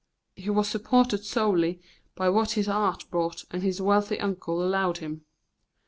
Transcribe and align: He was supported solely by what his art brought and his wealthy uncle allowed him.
He 0.35 0.49
was 0.49 0.67
supported 0.67 1.23
solely 1.23 1.79
by 2.15 2.27
what 2.29 2.53
his 2.53 2.67
art 2.67 3.05
brought 3.11 3.45
and 3.51 3.61
his 3.61 3.79
wealthy 3.79 4.19
uncle 4.19 4.59
allowed 4.63 4.97
him. 4.97 5.25